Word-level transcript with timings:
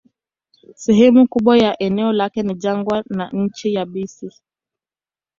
Sehemu 0.75 1.27
kubwa 1.27 1.57
ya 1.57 1.81
eneo 1.81 2.11
lake 2.11 2.43
ni 2.43 2.55
jangwa 2.55 3.03
na 3.09 3.29
nchi 3.33 3.73
yabisi. 3.73 4.31